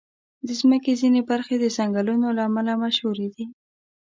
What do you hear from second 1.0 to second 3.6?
ځینې برخې د ځنګلونو له امله مشهوري دي.